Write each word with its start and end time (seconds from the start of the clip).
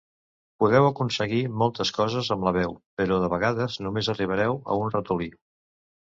Podeu 0.61 0.85
aconseguir 0.85 1.41
moltes 1.63 1.91
coses 1.97 2.31
amb 2.37 2.47
la 2.47 2.55
veu, 2.57 2.73
però 3.03 3.21
de 3.25 3.31
vegades 3.35 3.77
només 3.89 4.11
arribareu 4.17 4.59
a 4.77 4.81
un 4.87 4.93
ratolí. 4.99 5.31